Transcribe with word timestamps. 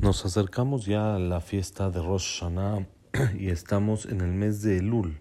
Nos 0.00 0.24
acercamos 0.24 0.86
ya 0.86 1.16
a 1.16 1.18
la 1.18 1.40
fiesta 1.40 1.90
de 1.90 2.00
Rosh 2.00 2.38
Hashanah 2.38 2.86
y 3.36 3.48
estamos 3.48 4.06
en 4.06 4.20
el 4.20 4.30
mes 4.30 4.62
de 4.62 4.78
Elul, 4.78 5.20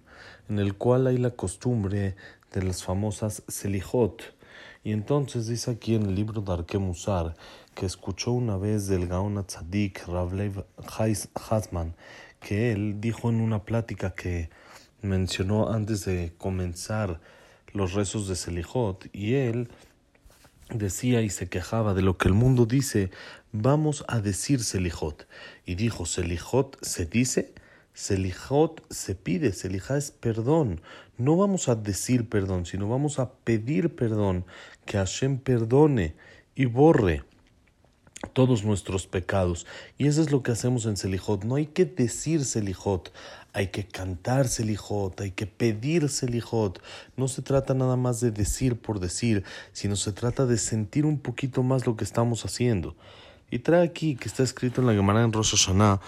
en 0.50 0.59
el 0.59 0.75
cual 0.75 1.07
hay 1.07 1.17
la 1.17 1.31
costumbre 1.31 2.15
de 2.54 2.63
las 2.63 2.84
famosas 2.84 3.42
Selijot. 3.48 4.36
Y 4.84 4.92
entonces 4.92 5.48
dice 5.48 5.71
aquí 5.71 5.96
en 5.96 6.04
el 6.04 6.13
libro 6.13 6.42
de 6.42 6.54
Arke 6.54 6.78
Musar 6.78 7.36
que 7.74 7.88
escuchó 7.88 8.34
una 8.34 8.55
vez 8.58 8.86
del 8.88 9.08
Gaon 9.08 9.44
Tzadik 9.44 10.05
Ravlev 10.07 10.63
Hasman 11.50 11.96
que 12.39 12.71
él 12.71 13.02
dijo 13.02 13.30
en 13.30 13.41
una 13.41 13.64
plática 13.66 14.12
que 14.12 14.52
mencionó 15.02 15.70
antes 15.70 16.05
de 16.05 16.34
comenzar 16.38 17.20
los 17.73 17.94
rezos 17.94 18.28
de 18.28 18.36
Selijot 18.36 19.09
y 19.12 19.34
él 19.34 19.70
decía 20.70 21.21
y 21.21 21.29
se 21.29 21.47
quejaba 21.47 21.93
de 21.93 22.02
lo 22.02 22.18
que 22.18 22.27
el 22.27 22.33
mundo 22.33 22.65
dice, 22.65 23.11
vamos 23.52 24.04
a 24.07 24.20
decir 24.20 24.63
Selijot. 24.63 25.27
Y 25.65 25.75
dijo, 25.75 26.05
Selijot 26.05 26.78
se 26.82 27.05
dice, 27.05 27.54
Selijot 27.93 28.83
se 28.92 29.15
pide, 29.15 29.54
Selijá 29.54 29.97
es 29.97 30.11
perdón. 30.11 30.82
No 31.18 31.36
vamos 31.36 31.68
a 31.68 31.75
decir 31.75 32.30
perdón, 32.30 32.66
sino 32.66 32.88
vamos 32.88 33.19
a 33.19 33.31
pedir 33.31 33.95
perdón, 33.95 34.45
que 34.86 34.97
Hashem 34.97 35.39
perdone 35.39 36.16
y 36.56 36.66
borre 36.66 37.23
todos 38.34 38.64
nuestros 38.64 39.08
pecados. 39.08 39.66
Y 39.98 40.08
eso 40.08 40.22
es 40.22 40.31
lo 40.31 40.44
que 40.44 40.52
hacemos 40.52 40.86
en 40.86 40.98
Selijot. 40.98 41.44
No 41.44 41.56
hay 41.56 41.67
que 41.67 41.86
decir 41.86 42.45
Selijot, 42.45 43.12
hay 43.53 43.67
que 43.67 43.88
cantar 43.88 44.48
Selijot, 44.48 45.20
hay 45.22 45.31
que 45.31 45.48
pedir 45.48 46.09
Selijot. 46.09 46.81
No 47.16 47.28
se 47.28 47.42
trata 47.42 47.73
nada 47.73 47.95
más 47.95 48.20
de 48.20 48.31
decir 48.31 48.80
por 48.80 49.00
decir, 49.00 49.44
sino 49.72 49.95
se 49.95 50.12
trata 50.12 50.45
de 50.45 50.58
sentir 50.58 51.06
un 51.06 51.20
poquito 51.20 51.64
más 51.64 51.86
lo 51.86 51.95
que 51.95 52.03
estamos 52.03 52.45
haciendo. 52.45 52.95
Y 53.50 53.59
trae 53.59 53.84
aquí 53.84 54.16
que 54.16 54.28
está 54.28 54.44
escrito 54.44 54.81
en 54.81 54.88
la 54.88 54.94
Gemara 54.94 55.23
en 55.23 55.31
Rosh 55.31 55.56
Hashanah 55.56 56.02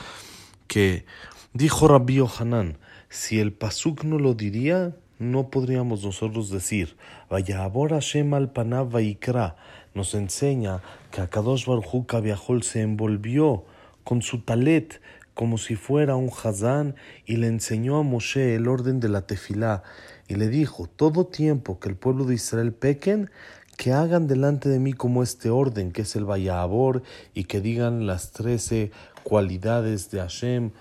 que 0.68 1.06
dijo 1.54 1.88
Rabbi 1.88 2.22
Hanan, 2.40 2.78
si 3.10 3.40
el 3.40 3.54
pasuk 3.54 4.04
no 4.04 4.20
lo 4.20 4.36
diría, 4.36 4.96
no 5.20 5.50
podríamos 5.50 6.04
nosotros 6.04 6.50
decir, 6.50 6.96
vaya 7.30 7.64
ahora 7.64 7.98
Hashem 7.98 8.34
al 8.34 8.52
panav 8.52 8.90
vaikra, 8.92 9.58
nos 9.94 10.16
enseña 10.16 10.82
que 11.12 11.22
Akadosh 11.22 11.66
Baruj 11.66 11.94
Hu 11.94 12.62
se 12.62 12.82
envolvió 12.82 13.66
con 14.04 14.22
su 14.22 14.40
talet 14.42 15.02
como 15.34 15.58
si 15.58 15.76
fuera 15.76 16.16
un 16.16 16.30
hazán 16.30 16.96
y 17.26 17.38
le 17.38 17.48
enseñó 17.48 17.98
a 17.98 18.04
Moshe 18.04 18.56
el 18.56 18.68
orden 18.68 19.00
de 19.00 19.08
la 19.08 19.22
tefilá 19.22 19.84
y 20.28 20.36
le 20.36 20.48
dijo, 20.48 20.88
todo 20.88 21.28
tiempo 21.28 21.80
que 21.80 21.90
el 21.90 21.96
pueblo 21.96 22.26
de 22.26 22.36
Israel 22.36 22.74
pequen, 22.74 23.30
que 23.78 23.94
hagan 23.94 24.28
delante 24.28 24.68
de 24.68 24.80
mí 24.80 24.92
como 24.92 25.24
este 25.24 25.50
orden, 25.50 25.94
que 25.94 26.02
es 26.02 26.16
el 26.18 26.26
Vayabor, 26.26 27.04
y 27.34 27.46
que 27.46 27.62
digan 27.62 28.06
las 28.06 28.32
trece 28.32 28.92
cualidades 29.24 30.12
de 30.12 30.20
Hashem, 30.20 30.72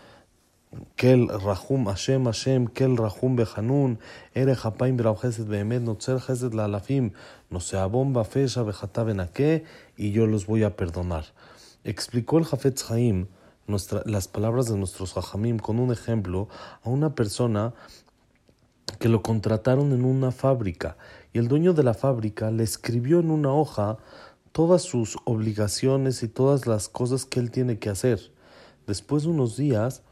Kel 0.96 1.28
Rahum 1.28 1.86
Hashem 1.86 2.24
Hashem, 2.24 2.68
Kel 2.68 2.96
Rahum 2.96 3.36
Behanun, 3.36 3.98
Ere 4.34 4.54
Hapaim 4.54 4.96
Brauchesed 4.96 5.48
Behemet, 5.48 5.82
Notzer 5.82 6.20
La 6.54 6.64
Alafim, 6.64 7.12
no 7.50 7.60
sea 7.60 7.86
bomba, 7.86 8.24
fecha, 8.24 8.62
benaque, 8.62 9.64
y 9.96 10.12
yo 10.12 10.26
los 10.26 10.46
voy 10.46 10.64
a 10.64 10.76
perdonar. 10.76 11.24
Explicó 11.84 12.38
el 12.38 12.44
Jafetz 12.44 12.90
Haim 12.90 13.28
las 13.66 14.28
palabras 14.28 14.68
de 14.68 14.76
nuestros 14.76 15.12
Jajamim 15.12 15.58
con 15.58 15.78
un 15.78 15.92
ejemplo 15.92 16.48
a 16.82 16.88
una 16.88 17.14
persona 17.14 17.74
que 18.98 19.10
lo 19.10 19.22
contrataron 19.22 19.92
en 19.92 20.04
una 20.04 20.30
fábrica 20.32 20.96
y 21.34 21.38
el 21.38 21.48
dueño 21.48 21.74
de 21.74 21.82
la 21.82 21.92
fábrica 21.92 22.50
le 22.50 22.64
escribió 22.64 23.20
en 23.20 23.30
una 23.30 23.52
hoja 23.52 23.98
todas 24.52 24.82
sus 24.82 25.18
obligaciones 25.24 26.22
y 26.22 26.28
todas 26.28 26.66
las 26.66 26.88
cosas 26.88 27.26
que 27.26 27.40
él 27.40 27.50
tiene 27.50 27.78
que 27.78 27.90
hacer. 27.90 28.32
Después 28.86 29.24
de 29.24 29.28
unos 29.28 29.56
días 29.56 30.02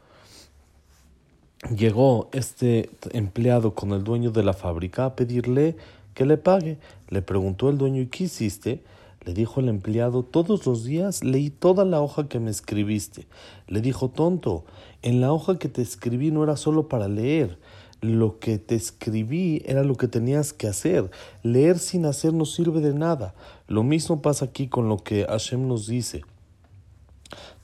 llegó 1.75 2.29
este 2.31 2.89
empleado 3.11 3.73
con 3.73 3.91
el 3.91 4.03
dueño 4.03 4.31
de 4.31 4.43
la 4.43 4.53
fábrica 4.53 5.05
a 5.05 5.15
pedirle 5.15 5.75
que 6.13 6.25
le 6.25 6.37
pague. 6.37 6.77
Le 7.09 7.21
preguntó 7.21 7.69
el 7.69 7.77
dueño, 7.77 8.01
¿y 8.01 8.07
qué 8.07 8.25
hiciste? 8.25 8.83
Le 9.25 9.33
dijo 9.33 9.59
el 9.59 9.67
empleado, 9.67 10.23
todos 10.23 10.65
los 10.65 10.85
días 10.85 11.23
leí 11.23 11.49
toda 11.49 11.83
la 11.83 12.01
hoja 12.01 12.27
que 12.27 12.39
me 12.39 12.49
escribiste. 12.49 13.27
Le 13.67 13.81
dijo, 13.81 14.09
tonto, 14.09 14.63
en 15.01 15.19
la 15.19 15.33
hoja 15.33 15.59
que 15.59 15.67
te 15.67 15.81
escribí 15.81 16.31
no 16.31 16.43
era 16.43 16.55
solo 16.55 16.87
para 16.87 17.07
leer. 17.07 17.57
Lo 17.99 18.39
que 18.39 18.59
te 18.59 18.75
escribí 18.75 19.63
era 19.65 19.83
lo 19.83 19.95
que 19.95 20.07
tenías 20.07 20.53
que 20.53 20.67
hacer. 20.67 21.09
Leer 21.43 21.79
sin 21.79 22.05
hacer 22.05 22.33
no 22.33 22.45
sirve 22.45 22.79
de 22.79 22.93
nada. 22.93 23.33
Lo 23.67 23.83
mismo 23.83 24.21
pasa 24.21 24.45
aquí 24.45 24.67
con 24.67 24.87
lo 24.87 24.97
que 24.97 25.25
Hashem 25.25 25.67
nos 25.67 25.87
dice. 25.87 26.23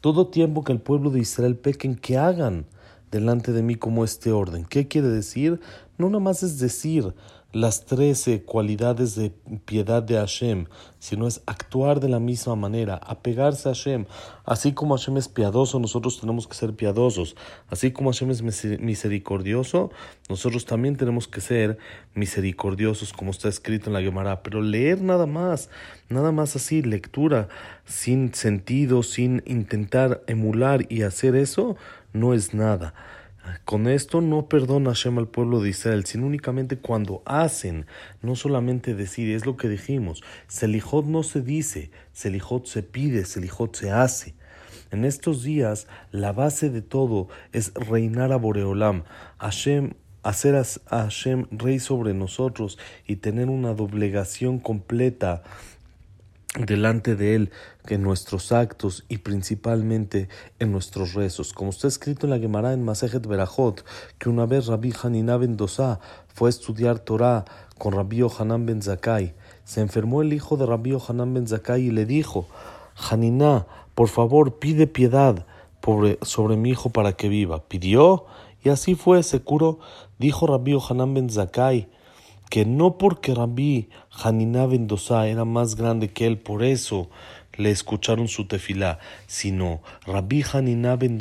Todo 0.02 0.28
tiempo 0.28 0.64
que 0.64 0.74
el 0.74 0.82
pueblo 0.82 1.12
de 1.12 1.20
Israel 1.20 1.56
pequen, 1.56 1.96
que 1.96 2.18
hagan 2.18 2.66
delante 3.14 3.54
de 3.54 3.62
mí 3.62 3.76
como 3.76 4.04
este 4.04 4.32
orden. 4.32 4.66
¿Qué 4.66 4.88
quiere 4.88 5.08
decir? 5.08 5.62
No 5.98 6.08
nada 6.08 6.20
más 6.20 6.42
es 6.42 6.58
decir, 6.58 7.14
las 7.52 7.86
trece 7.86 8.42
cualidades 8.42 9.14
de 9.14 9.32
piedad 9.66 10.02
de 10.02 10.16
Hashem, 10.16 10.66
sino 10.98 11.28
es 11.28 11.44
actuar 11.46 12.00
de 12.00 12.10
la 12.10 12.20
misma 12.20 12.56
manera, 12.56 12.96
apegarse 12.96 13.70
a 13.70 13.74
Hashem. 13.74 14.06
Así 14.44 14.74
como 14.74 14.98
Hashem 14.98 15.18
es 15.18 15.28
piadoso, 15.28 15.80
nosotros 15.80 16.20
tenemos 16.20 16.48
que 16.48 16.56
ser 16.56 16.74
piadosos. 16.76 17.36
Así 17.70 17.92
como 17.92 18.12
Hashem 18.12 18.32
es 18.32 18.42
misericordioso, 18.42 19.92
nosotros 20.30 20.66
también 20.66 20.98
tenemos 20.98 21.28
que 21.28 21.42
ser 21.42 21.78
misericordiosos, 22.16 23.14
como 23.14 23.30
está 23.30 23.50
escrito 23.50 23.92
en 23.92 23.94
la 23.94 24.02
Gemara. 24.02 24.42
Pero 24.42 24.60
leer 24.60 25.02
nada 25.02 25.28
más, 25.28 25.70
nada 26.10 26.32
más 26.32 26.56
así, 26.56 26.82
lectura, 26.82 27.50
sin 27.86 28.34
sentido, 28.34 29.04
sin 29.04 29.44
intentar 29.46 30.24
emular 30.26 30.92
y 30.92 31.04
hacer 31.04 31.36
eso, 31.36 31.78
no 32.14 32.34
es 32.34 32.54
nada. 32.54 32.94
Con 33.66 33.88
esto 33.88 34.22
no 34.22 34.48
perdona 34.48 34.92
Hashem 34.92 35.18
al 35.18 35.28
pueblo 35.28 35.62
de 35.62 35.70
Israel, 35.70 36.06
sino 36.06 36.28
únicamente 36.28 36.78
cuando 36.78 37.22
hacen, 37.26 37.86
no 38.22 38.36
solamente 38.36 38.96
decir, 38.96 39.36
es 39.36 39.46
lo 39.46 39.58
que 39.58 39.68
dijimos, 39.68 40.24
Selijot 40.48 41.06
no 41.06 41.24
se 41.24 41.42
dice, 41.42 41.92
Selijot 42.14 42.66
se 42.66 42.84
pide, 42.84 43.26
Selijot 43.26 43.76
se 43.76 43.92
hace. 43.92 44.36
En 44.92 45.04
estos 45.04 45.44
días, 45.44 45.88
la 46.12 46.32
base 46.32 46.70
de 46.70 46.82
todo 46.82 47.28
es 47.52 47.74
reinar 47.74 48.32
a 48.32 48.38
Boreolam, 48.38 49.04
Hashem, 49.40 49.94
hacer 50.22 50.56
a 50.56 50.64
Hashem 50.90 51.48
rey 51.52 51.80
sobre 51.80 52.14
nosotros 52.14 52.80
y 53.06 53.18
tener 53.18 53.50
una 53.50 53.74
doblegación 53.74 54.60
completa 54.60 55.44
delante 56.58 57.16
de 57.16 57.36
Él 57.36 57.52
en 57.88 58.02
nuestros 58.02 58.52
actos 58.52 59.06
y 59.10 59.20
principalmente 59.20 60.30
en 60.60 60.72
nuestros 60.72 61.14
rezos. 61.14 61.54
Como 61.54 61.72
está 61.72 61.88
escrito 61.88 62.26
en 62.26 62.32
la 62.32 62.40
Gemara 62.40 62.74
en 62.74 62.84
Masejet 62.84 63.26
Berajot, 63.26 63.84
que 64.18 64.30
una 64.30 64.46
vez 64.46 64.68
Rabbi 64.68 64.94
Hanina 65.02 65.38
ben 65.38 65.58
Dosá 65.58 66.00
fue 66.34 66.50
a 66.50 66.52
estudiar 66.52 67.00
Torah 67.00 67.46
con 67.78 67.94
Rabbi 67.94 68.18
Yohanan 68.18 68.66
ben 68.66 68.82
Zakai. 68.82 69.34
Se 69.66 69.82
enfermó 69.82 70.22
el 70.22 70.34
hijo 70.34 70.58
de 70.58 70.66
Rabbi 70.66 70.92
Yohanan 70.92 71.34
ben 71.34 71.48
Zakai 71.48 71.82
y 71.84 71.92
le 71.92 72.06
dijo, 72.06 72.48
Haniná, 73.10 73.68
por 73.96 74.08
favor, 74.08 74.60
pide 74.60 74.88
piedad 74.88 75.46
sobre 76.22 76.56
mi 76.56 76.70
hijo 76.70 76.92
para 76.92 77.14
que 77.14 77.28
viva. 77.28 77.68
Pidió 77.68 78.26
y 78.64 78.70
así 78.70 78.96
fue, 78.96 79.22
se 79.24 79.42
curó. 79.42 79.80
Dijo 80.18 80.48
Rabbi 80.48 80.72
Yohanan 80.72 81.14
ben 81.14 81.30
Zakai, 81.30 81.90
que 82.50 82.66
no 82.66 82.98
porque 82.98 83.34
Rabbi 83.34 83.90
Haniná 84.12 84.66
ben 84.68 84.88
era 85.26 85.44
más 85.44 85.76
grande 85.76 86.14
que 86.14 86.28
él, 86.28 86.40
por 86.40 86.64
eso 86.64 87.10
le 87.58 87.72
escucharon 87.72 88.28
su 88.28 88.48
tefilá, 88.48 89.00
sino 89.28 89.82
Rabbi 90.06 90.44
Haniná 90.52 90.96
ben 90.96 91.20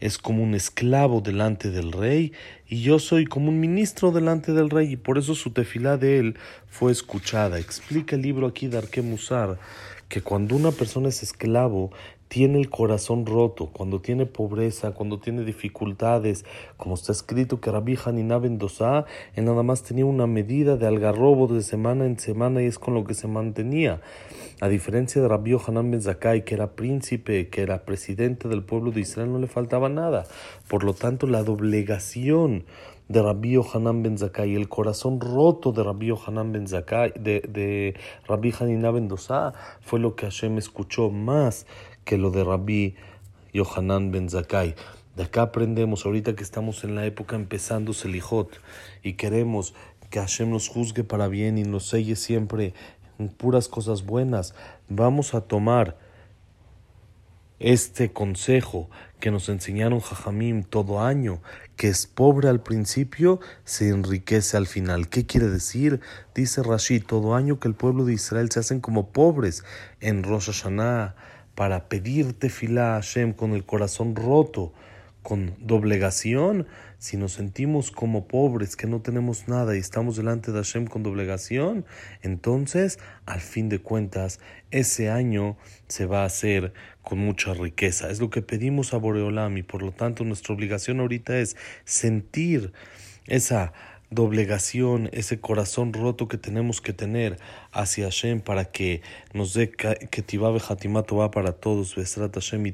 es 0.00 0.18
como 0.18 0.42
un 0.42 0.54
esclavo 0.54 1.20
delante 1.20 1.70
del 1.70 1.92
rey 1.92 2.32
y 2.66 2.82
yo 2.82 2.98
soy 2.98 3.26
como 3.26 3.48
un 3.48 3.60
ministro 3.60 4.12
delante 4.12 4.52
del 4.52 4.70
rey 4.70 4.92
y 4.92 4.96
por 4.96 5.18
eso 5.18 5.34
su 5.34 5.50
tefilá 5.50 5.96
de 5.96 6.18
él 6.18 6.38
fue 6.68 6.92
escuchada. 6.92 7.58
Explica 7.58 8.16
el 8.16 8.22
libro 8.22 8.46
aquí 8.46 8.66
de 8.66 8.78
Arke 8.78 9.02
Musar 9.02 9.58
que 10.08 10.20
cuando 10.20 10.56
una 10.56 10.72
persona 10.72 11.08
es 11.08 11.22
esclavo 11.22 11.90
tiene 12.32 12.58
el 12.58 12.70
corazón 12.70 13.26
roto, 13.26 13.66
cuando 13.74 14.00
tiene 14.00 14.24
pobreza, 14.24 14.92
cuando 14.92 15.20
tiene 15.20 15.44
dificultades, 15.44 16.46
como 16.78 16.94
está 16.94 17.12
escrito 17.12 17.60
que 17.60 17.70
Rabbi 17.70 17.98
Hanina 18.02 18.38
Bendosa, 18.38 19.04
él 19.34 19.44
nada 19.44 19.62
más 19.62 19.82
tenía 19.82 20.06
una 20.06 20.26
medida 20.26 20.78
de 20.78 20.86
algarrobo 20.86 21.46
de 21.46 21.60
semana 21.60 22.06
en 22.06 22.18
semana 22.18 22.62
y 22.62 22.66
es 22.68 22.78
con 22.78 22.94
lo 22.94 23.04
que 23.04 23.12
se 23.12 23.28
mantenía. 23.28 24.00
A 24.62 24.68
diferencia 24.68 25.20
de 25.20 25.28
Rabbi 25.28 25.54
Hanan 25.66 25.90
Ben 25.90 26.00
Zakai, 26.00 26.46
que 26.46 26.54
era 26.54 26.74
príncipe, 26.74 27.50
que 27.50 27.60
era 27.60 27.84
presidente 27.84 28.48
del 28.48 28.62
pueblo 28.62 28.92
de 28.92 29.02
Israel, 29.02 29.30
no 29.30 29.38
le 29.38 29.46
faltaba 29.46 29.90
nada. 29.90 30.24
Por 30.68 30.84
lo 30.84 30.94
tanto, 30.94 31.26
la 31.26 31.42
doblegación 31.42 32.64
de 33.12 33.20
Rabbi 33.20 33.56
Hanan 33.56 34.02
Ben 34.02 34.16
Zakai, 34.16 34.54
el 34.54 34.70
corazón 34.70 35.20
roto 35.20 35.70
de 35.72 35.82
Rabbi 35.82 36.14
Hanan 36.26 36.50
Ben 36.50 36.66
Zakai, 36.66 37.12
de, 37.20 37.40
de 37.40 37.94
Rabbi 38.26 38.54
Hanina 38.58 38.90
Ben 38.90 39.06
fue 39.82 40.00
lo 40.00 40.16
que 40.16 40.24
Hashem 40.24 40.56
escuchó 40.56 41.10
más 41.10 41.66
que 42.06 42.16
lo 42.16 42.30
de 42.30 42.42
Rabbi 42.42 42.94
Yohanan 43.52 44.12
Ben 44.12 44.30
Zakai. 44.30 44.74
De 45.14 45.24
acá 45.24 45.42
aprendemos, 45.42 46.06
ahorita 46.06 46.34
que 46.34 46.42
estamos 46.42 46.84
en 46.84 46.94
la 46.94 47.04
época 47.04 47.36
empezando 47.36 47.92
Selijot 47.92 48.48
y 49.02 49.12
queremos 49.12 49.74
que 50.08 50.18
Hashem 50.18 50.48
nos 50.48 50.68
juzgue 50.68 51.04
para 51.04 51.28
bien 51.28 51.58
y 51.58 51.64
nos 51.64 51.88
selle 51.88 52.16
siempre 52.16 52.72
en 53.18 53.28
puras 53.28 53.68
cosas 53.68 54.06
buenas, 54.06 54.54
vamos 54.88 55.34
a 55.34 55.42
tomar 55.42 55.98
este 57.62 58.12
consejo 58.12 58.90
que 59.20 59.30
nos 59.30 59.48
enseñaron 59.48 60.00
Jajamim 60.00 60.64
todo 60.64 61.00
año, 61.00 61.40
que 61.76 61.88
es 61.88 62.06
pobre 62.06 62.48
al 62.48 62.60
principio, 62.60 63.40
se 63.64 63.88
enriquece 63.88 64.56
al 64.56 64.66
final. 64.66 65.08
¿Qué 65.08 65.26
quiere 65.26 65.48
decir? 65.48 66.00
Dice 66.34 66.62
Rashi, 66.62 66.98
todo 67.00 67.34
año 67.34 67.60
que 67.60 67.68
el 67.68 67.74
pueblo 67.74 68.04
de 68.04 68.14
Israel 68.14 68.50
se 68.50 68.60
hacen 68.60 68.80
como 68.80 69.10
pobres 69.10 69.64
en 70.00 70.24
Rosh 70.24 70.46
Hashanah 70.46 71.14
para 71.54 71.88
pedirte 71.88 72.48
tefilá 72.48 72.96
a 72.96 73.00
Hashem 73.00 73.32
con 73.32 73.52
el 73.52 73.64
corazón 73.64 74.16
roto 74.16 74.72
con 75.22 75.54
doblegación, 75.60 76.66
si 76.98 77.16
nos 77.16 77.32
sentimos 77.32 77.90
como 77.90 78.26
pobres, 78.26 78.76
que 78.76 78.86
no 78.86 79.00
tenemos 79.00 79.48
nada 79.48 79.76
y 79.76 79.78
estamos 79.78 80.16
delante 80.16 80.52
de 80.52 80.58
Hashem 80.58 80.86
con 80.86 81.02
doblegación, 81.02 81.84
entonces, 82.22 82.98
al 83.26 83.40
fin 83.40 83.68
de 83.68 83.80
cuentas, 83.80 84.40
ese 84.70 85.10
año 85.10 85.56
se 85.88 86.06
va 86.06 86.22
a 86.22 86.26
hacer 86.26 86.72
con 87.02 87.18
mucha 87.18 87.54
riqueza. 87.54 88.10
Es 88.10 88.20
lo 88.20 88.30
que 88.30 88.42
pedimos 88.42 88.94
a 88.94 88.98
Boreolam 88.98 89.56
y 89.58 89.62
por 89.62 89.82
lo 89.82 89.92
tanto 89.92 90.24
nuestra 90.24 90.54
obligación 90.54 91.00
ahorita 91.00 91.38
es 91.38 91.56
sentir 91.84 92.72
esa 93.26 93.72
doblegación, 94.12 95.08
ese 95.12 95.40
corazón 95.40 95.92
roto 95.92 96.28
que 96.28 96.36
tenemos 96.36 96.80
que 96.80 96.92
tener 96.92 97.38
hacia 97.72 98.04
Hashem 98.04 98.40
para 98.40 98.66
que 98.66 99.00
nos 99.32 99.54
dé 99.54 99.70
que 99.70 100.22
Tibabe 100.22 100.60
Hatimato 100.66 101.16
va 101.16 101.30
para 101.30 101.52
todos, 101.52 101.94
Besrat 101.94 102.34
Hashem 102.34 102.66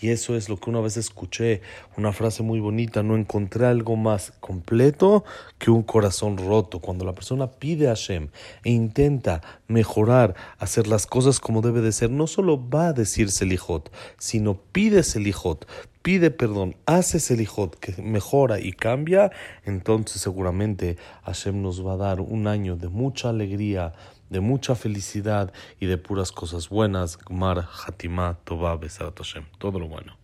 Y 0.00 0.08
eso 0.08 0.36
es 0.36 0.48
lo 0.48 0.56
que 0.56 0.70
una 0.70 0.80
vez 0.80 0.96
escuché, 0.96 1.60
una 1.96 2.12
frase 2.12 2.42
muy 2.42 2.60
bonita, 2.60 3.02
no 3.02 3.16
encontré 3.16 3.66
algo 3.66 3.96
más 3.96 4.32
completo 4.40 5.24
que 5.58 5.70
un 5.70 5.82
corazón 5.82 6.38
roto. 6.38 6.78
Cuando 6.78 7.04
la 7.04 7.12
persona 7.12 7.50
pide 7.50 7.86
a 7.86 7.90
Hashem 7.90 8.28
e 8.62 8.70
intenta 8.70 9.42
mejorar, 9.66 10.36
hacer 10.58 10.86
las 10.86 11.06
cosas 11.06 11.40
como 11.40 11.62
debe 11.62 11.80
de 11.80 11.92
ser, 11.92 12.10
no 12.10 12.26
solo 12.28 12.68
va 12.68 12.88
a 12.88 12.92
decir 12.92 13.30
Selijot, 13.30 13.90
sino 14.18 14.54
pide 14.72 15.02
Selijot, 15.02 15.66
pide 16.04 16.30
perdón, 16.30 16.76
hace 16.84 17.18
Selijot 17.18 17.76
que 17.76 18.00
mejora 18.02 18.60
y 18.60 18.72
cambia, 18.72 19.32
entonces 19.64 20.20
seguramente 20.20 20.98
Hashem 21.22 21.62
nos 21.62 21.84
va 21.84 21.94
a 21.94 21.96
dar 21.96 22.20
un 22.20 22.46
año 22.46 22.76
de 22.76 22.88
mucha 22.88 23.30
alegría, 23.30 23.94
de 24.28 24.40
mucha 24.40 24.74
felicidad 24.74 25.50
y 25.80 25.86
de 25.86 25.96
puras 25.96 26.30
cosas 26.30 26.68
buenas. 26.68 27.16
Gmar, 27.16 27.66
Hatimah, 27.86 28.34
Tová, 28.44 28.76
Besarat 28.76 29.16
Hashem. 29.16 29.46
Todo 29.56 29.78
lo 29.78 29.88
bueno. 29.88 30.23